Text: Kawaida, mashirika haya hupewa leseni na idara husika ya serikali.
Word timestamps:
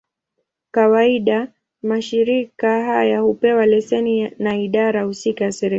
Kawaida, 0.71 1.47
mashirika 1.83 2.83
haya 2.85 3.19
hupewa 3.19 3.65
leseni 3.65 4.29
na 4.39 4.57
idara 4.57 5.03
husika 5.03 5.45
ya 5.45 5.51
serikali. 5.51 5.69